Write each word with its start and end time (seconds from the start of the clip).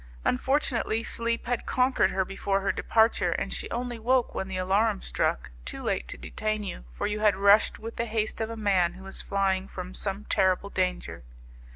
Unfortunately, 0.25 1.03
sleep 1.03 1.45
had 1.45 1.67
conquered 1.67 2.09
her 2.09 2.25
before 2.25 2.61
your 2.61 2.71
departure, 2.71 3.33
and 3.33 3.53
she 3.53 3.69
only 3.69 3.99
woke 3.99 4.33
when 4.33 4.47
the 4.47 4.57
alarum 4.57 4.99
struck, 4.99 5.51
too 5.63 5.83
late 5.83 6.07
to 6.07 6.17
detain 6.17 6.63
you, 6.63 6.85
for 6.91 7.05
you 7.05 7.19
had 7.19 7.35
rushed 7.35 7.77
with 7.77 7.97
the 7.97 8.05
haste 8.05 8.41
of 8.41 8.49
a 8.49 8.57
man 8.57 8.93
who 8.95 9.05
is 9.05 9.21
flying 9.21 9.67
from 9.67 9.93
some 9.93 10.25
terrible 10.27 10.71
danger. 10.71 11.23